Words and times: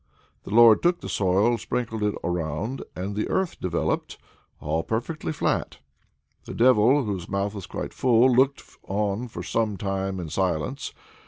The 0.45 0.49
Lord 0.49 0.81
took 0.81 1.01
the 1.01 1.07
soil, 1.07 1.59
sprinkled 1.59 2.01
it 2.01 2.15
around, 2.23 2.83
and 2.95 3.15
the 3.15 3.29
Earth 3.29 3.63
appeared, 3.63 4.17
all 4.59 4.81
perfectly 4.81 5.31
flat. 5.31 5.77
The 6.45 6.55
Devil, 6.55 7.03
whose 7.03 7.29
mouth 7.29 7.53
was 7.53 7.67
quite 7.67 7.93
full, 7.93 8.33
looked 8.33 8.63
on 8.87 9.27
for 9.27 9.43
some 9.43 9.77
time 9.77 10.19
in 10.19 10.29
silence. 10.29 10.91